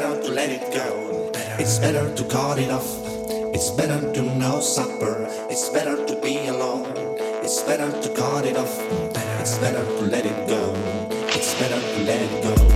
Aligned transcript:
better 0.00 0.22
to 0.22 0.32
let 0.32 0.48
it 0.48 0.72
go. 0.72 1.30
It's 1.58 1.78
better 1.78 2.14
to 2.14 2.24
cut 2.24 2.58
it 2.58 2.70
off. 2.70 2.88
It's 3.54 3.70
better 3.70 4.00
to 4.14 4.22
no 4.22 4.60
supper. 4.60 5.26
It's 5.50 5.68
better 5.68 6.06
to 6.06 6.20
be 6.22 6.46
alone. 6.46 6.86
It's 7.44 7.60
better 7.62 7.90
to 7.90 8.08
cut 8.14 8.46
it 8.46 8.56
off. 8.56 8.80
It's 9.40 9.58
better 9.58 9.84
to 9.84 10.02
let 10.06 10.24
it 10.24 10.48
go. 10.48 10.72
It's 11.36 11.52
better 11.60 11.80
to 11.80 12.04
let 12.04 12.22
it 12.22 12.42
go. 12.42 12.69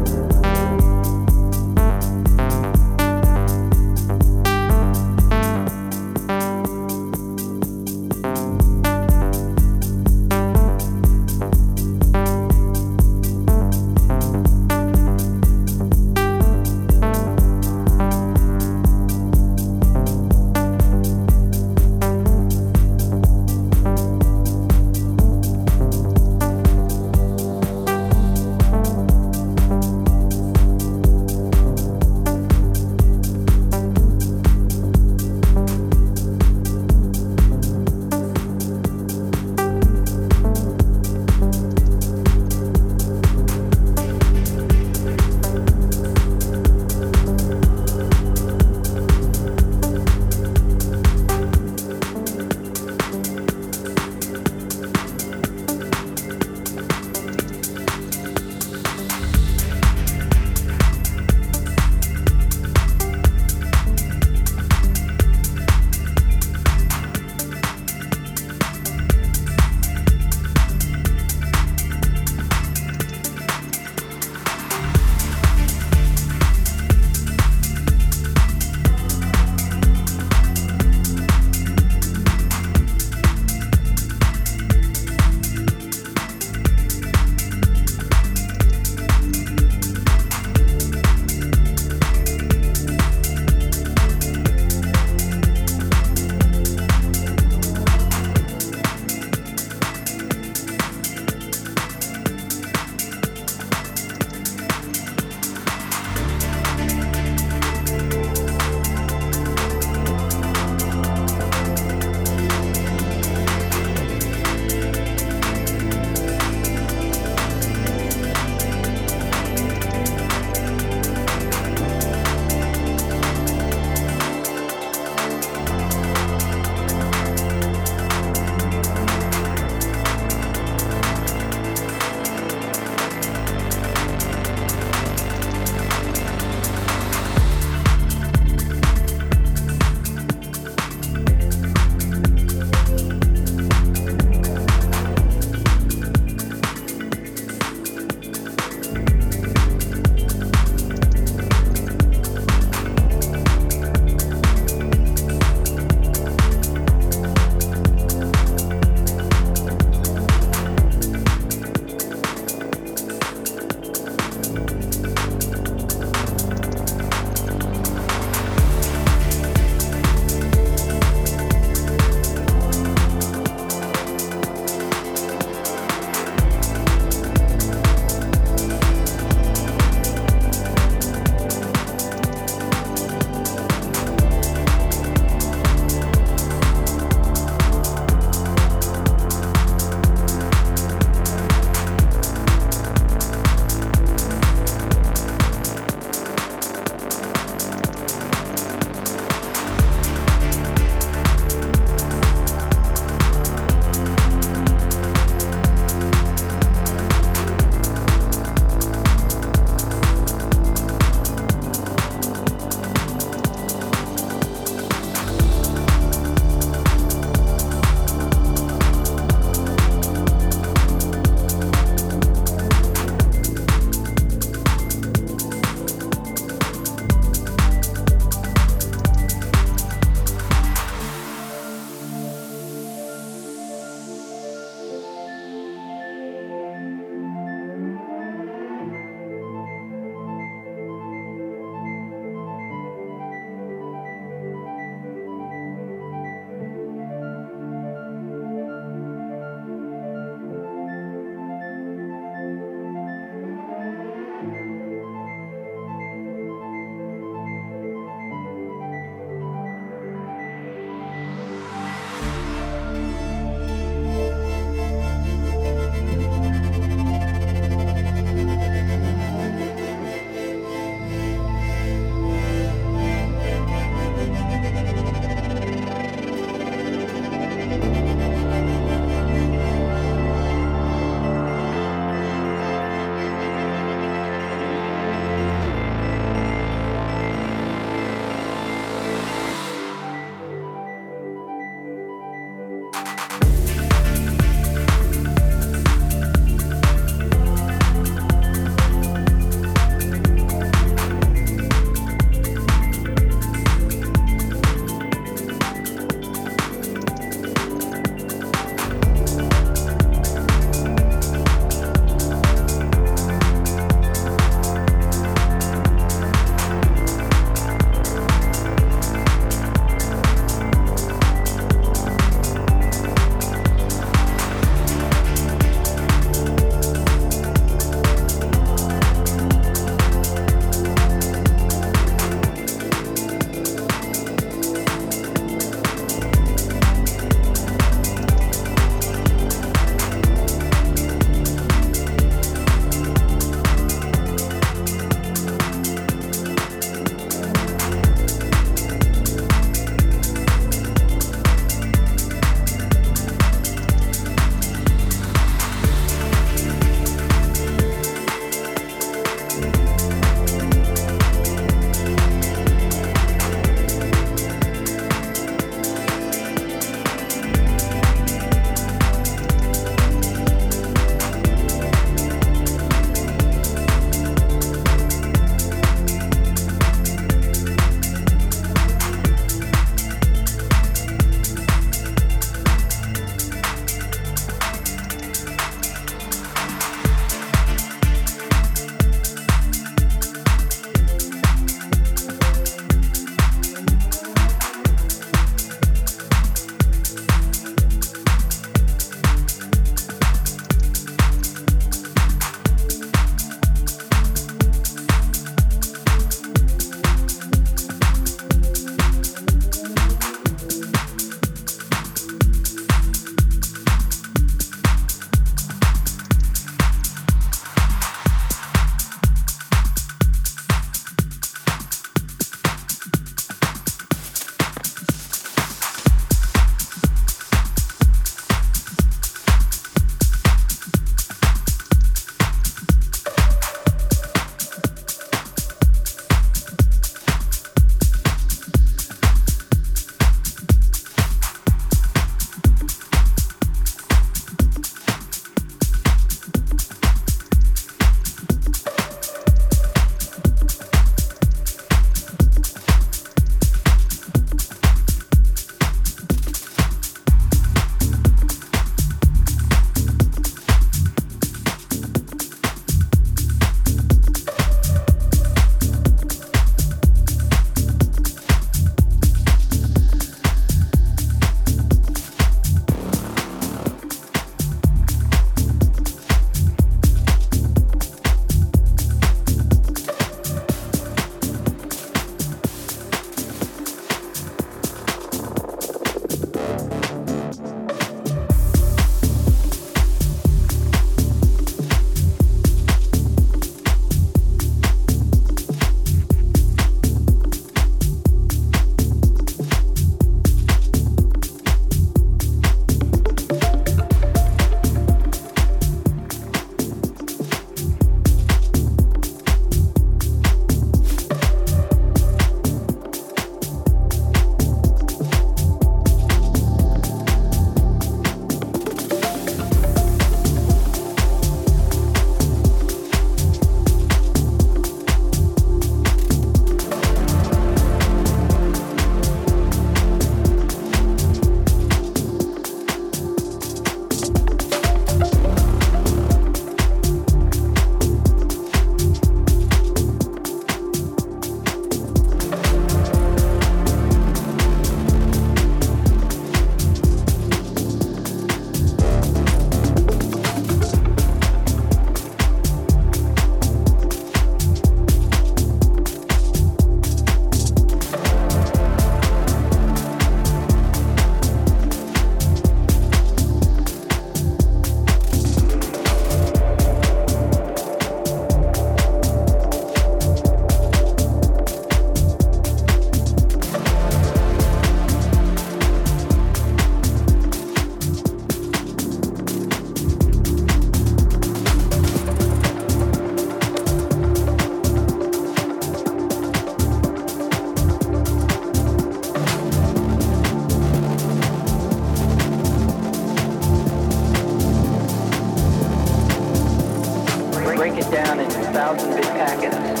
it 598.01 598.11
down 598.11 598.39
into 598.39 598.57
thousand 598.71 599.15
bit 599.15 599.25
packets. 599.25 600.00